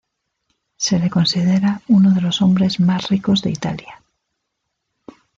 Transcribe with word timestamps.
Se 0.77 0.97
le 0.97 1.11
considera 1.11 1.79
uno 1.89 2.09
de 2.11 2.21
los 2.21 2.41
hombres 2.41 2.79
más 2.79 3.07
ricos 3.09 3.43
de 3.43 3.51
Italia. 3.51 4.01